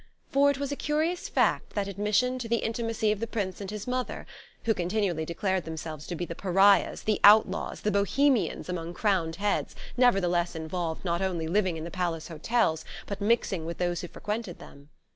[0.31, 3.69] For it was a curious fact that admission to the intimacy of the Prince and
[3.69, 4.25] his mother
[4.63, 9.75] who continually declared themselves to be the pariahs, the outlaws, the Bohemians among crowned heads
[9.97, 14.89] nevertheless involved not only living in Palace Hotels but mixing with those who frequented them.